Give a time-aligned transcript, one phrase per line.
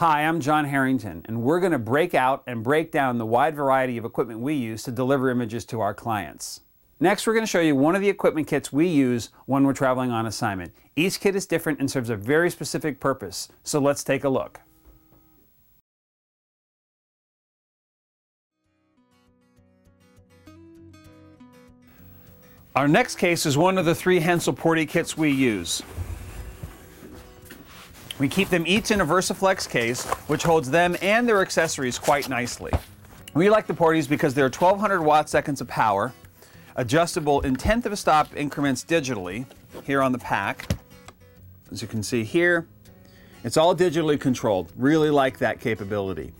[0.00, 3.56] Hi, I'm John Harrington, and we're going to break out and break down the wide
[3.56, 6.60] variety of equipment we use to deliver images to our clients.
[7.00, 9.72] Next, we're going to show you one of the equipment kits we use when we're
[9.72, 10.74] traveling on assignment.
[10.96, 14.60] Each kit is different and serves a very specific purpose, so let's take a look.
[22.74, 25.82] Our next case is one of the three Hensel Porty kits we use.
[28.18, 32.30] We keep them each in a VersaFlex case, which holds them and their accessories quite
[32.30, 32.72] nicely.
[33.34, 36.14] We like the Portys because they're 1200 watt seconds of power,
[36.76, 39.44] adjustable in tenth of a stop increments digitally
[39.84, 40.70] here on the pack.
[41.70, 42.66] As you can see here,
[43.44, 44.72] it's all digitally controlled.
[44.76, 46.32] Really like that capability.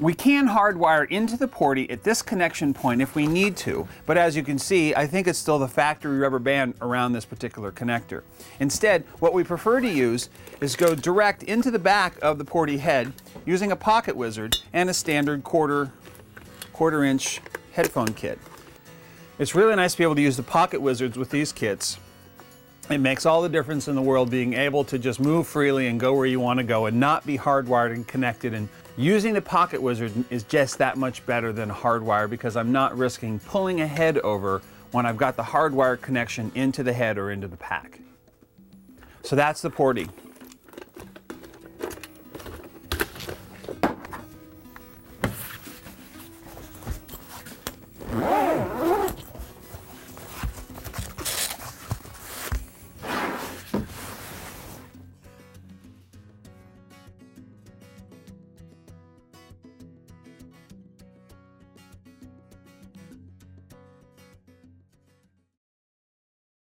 [0.00, 4.18] We can hardwire into the Porty at this connection point if we need to, but
[4.18, 7.70] as you can see, I think it's still the factory rubber band around this particular
[7.70, 8.22] connector.
[8.58, 10.30] Instead, what we prefer to use
[10.60, 13.12] is go direct into the back of the Porty head
[13.46, 15.92] using a pocket wizard and a standard quarter,
[16.72, 17.40] quarter inch
[17.72, 18.40] headphone kit.
[19.38, 21.98] It's really nice to be able to use the pocket wizards with these kits
[22.90, 25.98] it makes all the difference in the world being able to just move freely and
[25.98, 28.52] go where you want to go and not be hardwired and connected.
[28.52, 32.96] And using the Pocket Wizard is just that much better than hardwire because I'm not
[32.96, 37.30] risking pulling a head over when I've got the hardwire connection into the head or
[37.30, 37.98] into the pack.
[39.22, 40.08] So that's the Porty.